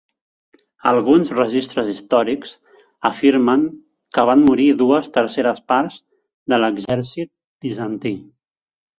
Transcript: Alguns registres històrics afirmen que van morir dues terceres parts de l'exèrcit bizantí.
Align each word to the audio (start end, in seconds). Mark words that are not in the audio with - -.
Alguns 0.91 1.27
registres 1.39 1.89
històrics 1.89 2.53
afirmen 3.09 3.65
que 4.17 4.23
van 4.29 4.41
morir 4.45 4.65
dues 4.79 5.11
terceres 5.17 5.61
parts 5.73 5.99
de 6.55 6.59
l'exèrcit 6.63 7.31
bizantí. 7.67 8.15